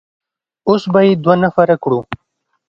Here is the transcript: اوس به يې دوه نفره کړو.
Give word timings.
اوس 0.67 0.83
به 0.93 0.99
يې 1.05 1.13
دوه 1.23 1.35
نفره 1.43 1.75
کړو. 1.83 1.99